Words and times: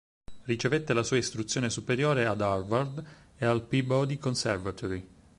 Ricevette 0.45 0.93
la 0.95 1.03
sua 1.03 1.17
istruzione 1.17 1.69
superiore 1.69 2.25
ad 2.25 2.41
Harvard 2.41 3.05
e 3.37 3.45
al 3.45 3.61
Peabody 3.61 4.17
Conservatory. 4.17 5.07